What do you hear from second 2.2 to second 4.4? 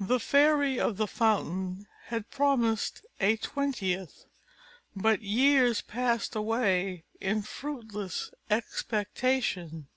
promised a twentieth;